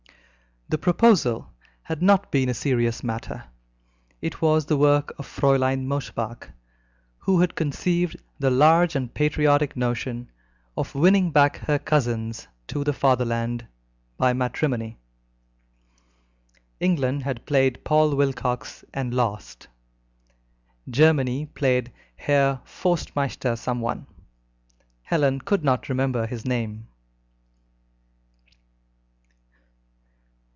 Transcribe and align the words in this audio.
The 0.73 0.77
proposal 0.77 1.51
had 1.83 2.01
not 2.01 2.31
been 2.31 2.47
a 2.47 2.53
serious 2.53 3.03
matter. 3.03 3.43
It 4.21 4.41
was 4.41 4.65
the 4.67 4.77
work 4.77 5.11
of 5.19 5.25
Fraulein 5.25 5.85
Mosebach, 5.85 6.49
who 7.17 7.41
had 7.41 7.55
conceived 7.55 8.15
the 8.39 8.49
large 8.49 8.95
and 8.95 9.13
patriotic 9.13 9.75
notion 9.75 10.31
of 10.77 10.95
winning 10.95 11.29
back 11.29 11.57
her 11.57 11.77
cousins 11.77 12.47
to 12.67 12.85
the 12.85 12.93
Fatherland 12.93 13.67
by 14.15 14.31
matrimony. 14.31 14.97
England 16.79 17.23
had 17.23 17.45
played 17.45 17.83
Paul 17.83 18.15
Wilcox, 18.15 18.85
and 18.93 19.13
lost; 19.13 19.67
Germany 20.89 21.47
played 21.47 21.91
Herr 22.15 22.61
Forstmeister 22.63 23.57
someone 23.57 24.07
Helen 25.01 25.41
could 25.41 25.65
not 25.65 25.89
remember 25.89 26.25
his 26.27 26.45
name. 26.45 26.87